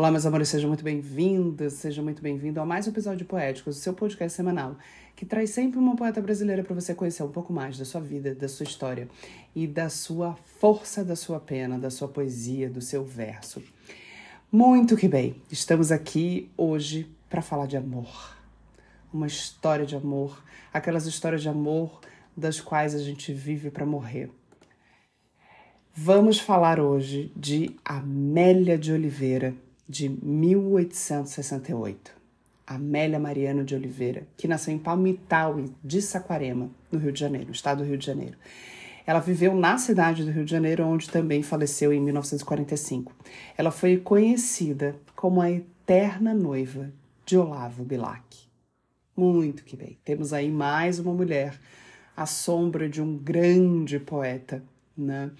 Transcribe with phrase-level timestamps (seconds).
[0.00, 3.76] Olá, meus amores, sejam muito bem-vindas, sejam muito bem-vindos a mais um episódio de Poéticos,
[3.76, 4.78] o seu podcast semanal,
[5.14, 8.34] que traz sempre uma poeta brasileira para você conhecer um pouco mais da sua vida,
[8.34, 9.10] da sua história
[9.54, 13.62] e da sua força, da sua pena, da sua poesia, do seu verso.
[14.50, 18.34] Muito que bem, estamos aqui hoje para falar de amor.
[19.12, 20.42] Uma história de amor,
[20.72, 22.00] aquelas histórias de amor
[22.34, 24.30] das quais a gente vive para morrer.
[25.92, 29.54] Vamos falar hoje de Amélia de Oliveira
[29.90, 32.12] de 1868.
[32.64, 37.78] Amélia Mariano de Oliveira, que nasceu em Palmital de Saquarema, no Rio de Janeiro, estado
[37.78, 38.38] do Rio de Janeiro.
[39.04, 43.12] Ela viveu na cidade do Rio de Janeiro, onde também faleceu em 1945.
[43.58, 46.92] Ela foi conhecida como a eterna noiva
[47.26, 48.22] de Olavo Bilac.
[49.16, 49.98] Muito que bem.
[50.04, 51.58] Temos aí mais uma mulher,
[52.16, 54.62] a sombra de um grande poeta.
[54.96, 55.32] Né?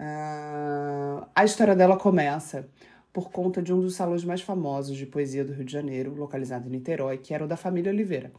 [0.00, 2.68] Uh, a história dela começa
[3.12, 6.66] por conta de um dos salões mais famosos de poesia do Rio de Janeiro, localizado
[6.66, 8.32] em Niterói, que era o da família Oliveira,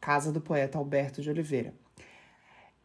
[0.00, 1.72] casa do poeta Alberto de Oliveira.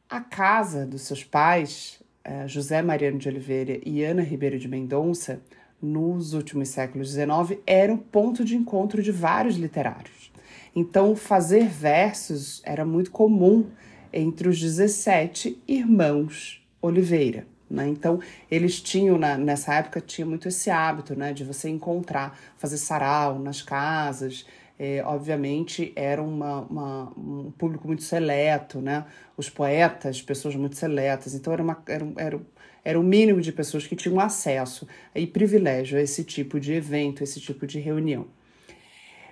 [0.10, 5.42] A casa dos seus pais, eh, José Mariano de Oliveira e Ana Ribeiro de Mendonça,
[5.82, 10.32] nos últimos séculos XIX, era um ponto de encontro de vários literários.
[10.74, 13.70] Então, fazer versos era muito comum
[14.14, 17.46] entre os 17 irmãos Oliveira.
[17.74, 17.88] Né?
[17.88, 18.20] Então,
[18.52, 23.40] eles tinham, na, nessa época, tinha muito esse hábito né, de você encontrar, fazer sarau
[23.40, 24.46] nas casas.
[24.78, 29.06] É, obviamente, era uma, uma, um público muito seleto, né?
[29.36, 31.34] os poetas, pessoas muito seletas.
[31.34, 32.42] Então, era, uma, era, era,
[32.86, 37.24] era o mínimo de pessoas que tinham acesso e privilégio a esse tipo de evento,
[37.24, 38.28] esse tipo de reunião.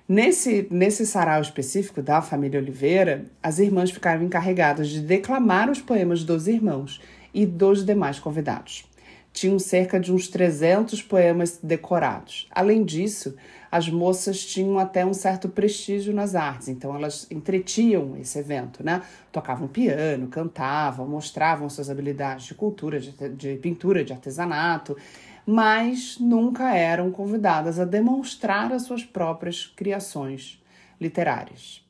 [0.09, 6.23] Nesse, nesse sarau específico da família Oliveira, as irmãs ficaram encarregadas de declamar os poemas
[6.23, 6.99] dos irmãos
[7.33, 8.85] e dos demais convidados.
[9.33, 12.49] Tinham cerca de uns 300 poemas decorados.
[12.51, 13.35] Além disso,
[13.71, 19.01] as moças tinham até um certo prestígio nas artes, então elas entretiam esse evento, né?
[19.31, 24.97] Tocavam piano, cantavam, mostravam suas habilidades de cultura, de, de pintura, de artesanato,
[25.45, 30.61] mas nunca eram convidadas a demonstrar as suas próprias criações
[30.99, 31.81] literárias.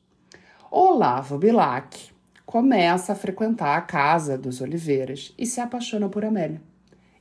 [0.70, 2.11] Olavo Bilac
[2.44, 6.60] começa a frequentar a casa dos Oliveiras e se apaixona por Amélia.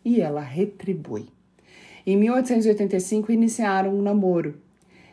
[0.03, 1.29] E ela retribui.
[2.05, 4.59] Em 1885 iniciaram um namoro,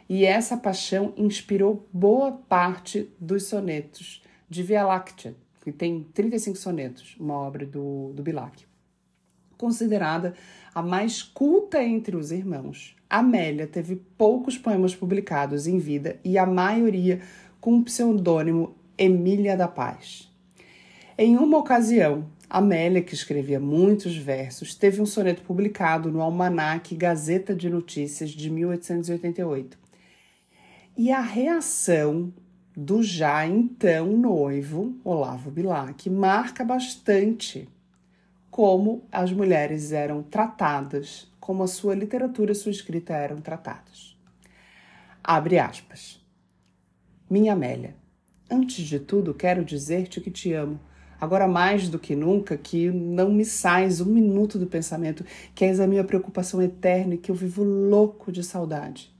[0.08, 7.14] e essa paixão inspirou boa parte dos sonetos de Via Láctea, que tem 35 sonetos,
[7.20, 8.64] uma obra do, do Bilac.
[9.58, 10.34] Considerada
[10.74, 16.46] a mais culta entre os irmãos, Amélia teve poucos poemas publicados em vida e a
[16.46, 17.20] maioria
[17.60, 20.28] com o pseudônimo Emília da Paz.
[21.16, 27.54] Em uma ocasião, Amélia, que escrevia muitos versos, teve um soneto publicado no Almanaque Gazeta
[27.54, 29.78] de Notícias de 1888.
[30.96, 32.32] E a reação
[32.76, 37.68] do já então noivo, Olavo Bilac, marca bastante
[38.50, 44.18] como as mulheres eram tratadas, como a sua literatura e sua escrita eram tratadas.
[45.22, 46.20] Abre aspas.
[47.30, 47.94] Minha Amélia,
[48.50, 50.80] Antes de tudo, quero dizer-te que te amo.
[51.20, 55.80] Agora mais do que nunca, que não me sais um minuto do pensamento, que és
[55.80, 59.14] a minha preocupação eterna e que eu vivo louco de saudade.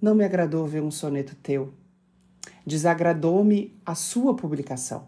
[0.00, 1.72] Não me agradou ver um soneto teu.
[2.66, 5.06] Desagradou-me a sua publicação.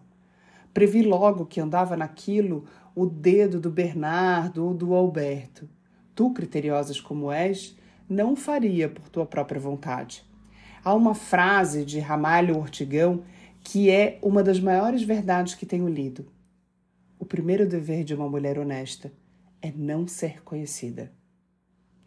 [0.72, 5.68] Previ logo que andava naquilo o dedo do Bernardo ou do Alberto.
[6.14, 7.76] Tu, criteriosas como és,
[8.08, 10.24] não faria por tua própria vontade.
[10.84, 13.24] Há uma frase de Ramalho Ortigão
[13.62, 16.26] que é uma das maiores verdades que tenho lido.
[17.18, 19.10] O primeiro dever de uma mulher honesta
[19.62, 21.10] é não ser conhecida.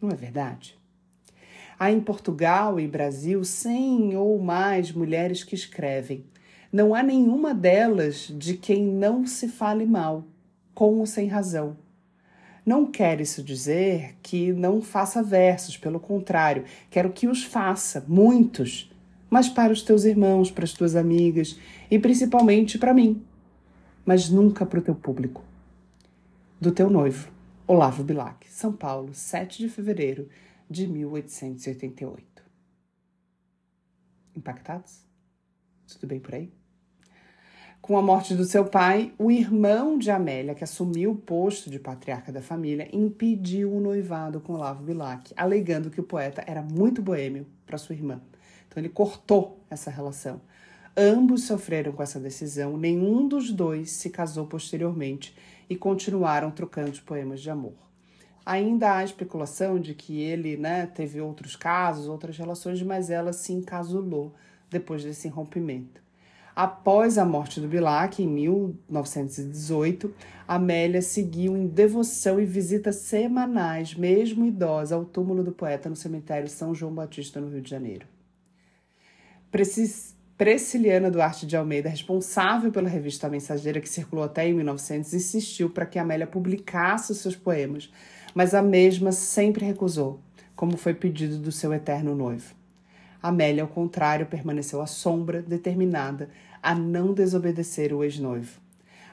[0.00, 0.78] Não é verdade?
[1.76, 6.24] Há em Portugal e Brasil cem ou mais mulheres que escrevem.
[6.72, 10.22] Não há nenhuma delas de quem não se fale mal,
[10.72, 11.76] com ou sem razão.
[12.68, 18.92] Não quer isso dizer que não faça versos, pelo contrário, quero que os faça, muitos,
[19.30, 21.58] mas para os teus irmãos, para as tuas amigas
[21.90, 23.24] e principalmente para mim,
[24.04, 25.42] mas nunca para o teu público.
[26.60, 27.32] Do teu noivo,
[27.66, 30.28] Olavo Bilac, São Paulo, 7 de fevereiro
[30.68, 32.42] de 1888.
[34.36, 35.06] Impactados?
[35.86, 36.52] Tudo bem por aí?
[37.80, 41.78] Com a morte do seu pai, o irmão de Amélia, que assumiu o posto de
[41.78, 47.00] patriarca da família, impediu o noivado com Olavo Bilac, alegando que o poeta era muito
[47.00, 48.20] boêmio para sua irmã.
[48.66, 50.40] Então ele cortou essa relação.
[50.94, 55.34] Ambos sofreram com essa decisão, nenhum dos dois se casou posteriormente
[55.70, 57.74] e continuaram trocando poemas de amor.
[58.44, 63.52] Ainda há especulação de que ele né, teve outros casos, outras relações, mas ela se
[63.52, 64.34] encasulou
[64.68, 66.07] depois desse rompimento.
[66.58, 70.12] Após a morte do Bilac, em 1918,
[70.48, 76.48] Amélia seguiu em devoção e visitas semanais, mesmo idosa, ao túmulo do poeta no cemitério
[76.48, 78.08] São João Batista, no Rio de Janeiro.
[79.52, 80.16] Precis
[81.12, 85.96] Duarte de Almeida, responsável pela revista Mensageira, que circulou até em 1900, insistiu para que
[85.96, 87.88] Amélia publicasse os seus poemas,
[88.34, 90.18] mas a mesma sempre recusou,
[90.56, 92.57] como foi pedido do seu eterno noivo.
[93.22, 96.30] Amélia, ao contrário, permaneceu à sombra, determinada
[96.62, 98.60] a não desobedecer o ex-noivo.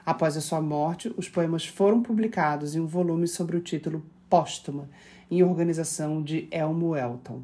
[0.04, 4.88] Após a sua morte, os poemas foram publicados em um volume sobre o título Póstuma,
[5.30, 7.42] em organização de Elmo Elton.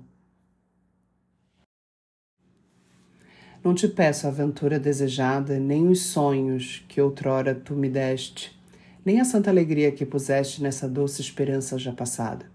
[3.65, 8.57] Não te peço a aventura desejada, nem os sonhos que outrora tu me deste,
[9.05, 12.47] nem a santa alegria que puseste nessa doce esperança já passada.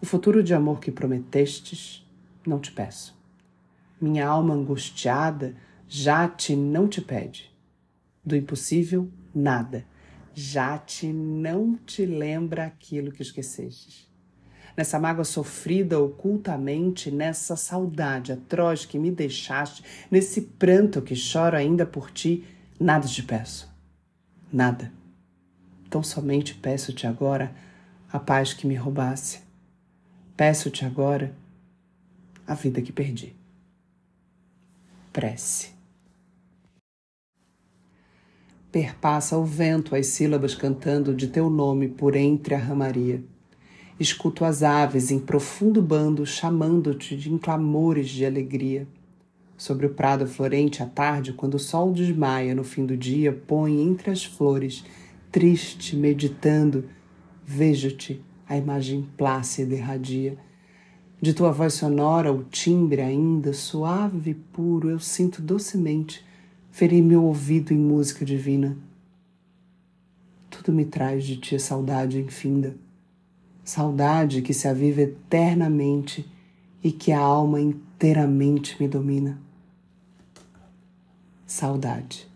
[0.00, 2.04] O futuro de amor que prometestes,
[2.46, 3.15] não te peço.
[4.00, 5.54] Minha alma angustiada
[5.88, 7.50] já te não te pede.
[8.24, 9.84] Do impossível, nada.
[10.34, 14.06] Já te não te lembra aquilo que esquecestes
[14.76, 21.86] nessa mágoa sofrida ocultamente, nessa saudade atroz que me deixaste, nesse pranto que choro ainda
[21.86, 22.44] por ti,
[22.78, 23.74] nada te peço.
[24.52, 24.92] Nada.
[25.88, 27.54] Tão somente peço-te agora
[28.12, 29.40] a paz que me roubasse.
[30.36, 31.34] Peço-te agora
[32.46, 33.35] a vida que perdi.
[35.16, 35.70] Prece.
[38.70, 43.24] Perpassa o vento as sílabas cantando de teu nome por entre a ramaria
[43.98, 48.86] Escuto as aves em profundo bando chamando-te de clamores de alegria.
[49.56, 53.80] Sobre o prado florente à tarde, quando o sol desmaia no fim do dia, põe
[53.80, 54.84] entre as flores,
[55.32, 56.84] triste, meditando,
[57.42, 60.36] vejo-te, a imagem plácida irradia.
[61.20, 66.24] De tua voz sonora, o timbre ainda suave e puro, eu sinto docemente
[66.70, 68.76] ferir meu ouvido em música divina.
[70.50, 72.76] Tudo me traz de ti saudade infinda
[73.66, 76.24] saudade que se aviva eternamente
[76.82, 79.38] e que a alma inteiramente me domina.
[81.44, 82.28] Saudade.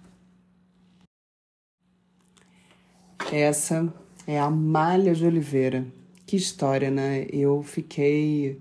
[3.33, 3.93] Essa
[4.27, 5.87] é a Malha de Oliveira.
[6.27, 7.27] Que história, né?
[7.33, 8.61] Eu fiquei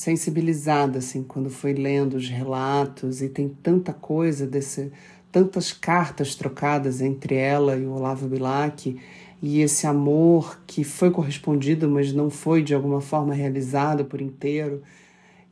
[0.00, 4.90] sensibilizada assim quando fui lendo os relatos e tem tanta coisa desse
[5.30, 8.98] tantas cartas trocadas entre ela e o Olavo Bilac
[9.42, 14.82] e esse amor que foi correspondido, mas não foi de alguma forma realizado por inteiro.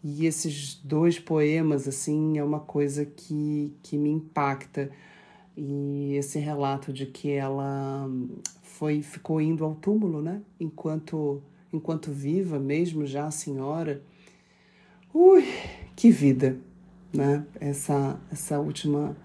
[0.03, 4.91] E esses dois poemas, assim, é uma coisa que, que me impacta.
[5.57, 8.11] E esse relato de que ela
[8.63, 10.41] foi ficou indo ao túmulo, né?
[10.59, 11.43] Enquanto,
[11.73, 14.03] enquanto viva, mesmo já a senhora.
[15.13, 15.45] Ui,
[15.97, 16.59] que vida,
[17.13, 17.45] né?
[17.61, 19.17] Essa, essa última,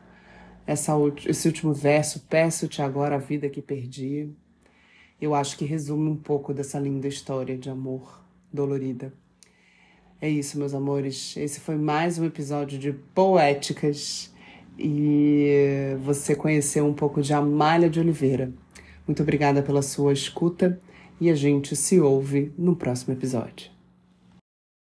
[0.65, 0.93] essa,
[1.25, 4.33] esse último verso, peço-te agora a vida que perdi
[5.23, 8.21] eu acho que resume um pouco dessa linda história de amor
[8.51, 9.13] dolorida.
[10.19, 11.37] É isso, meus amores.
[11.37, 14.33] Esse foi mais um episódio de Poéticas
[14.77, 18.51] e você conheceu um pouco de Amália de Oliveira.
[19.07, 20.77] Muito obrigada pela sua escuta
[21.21, 23.72] e a gente se ouve no próximo episódio.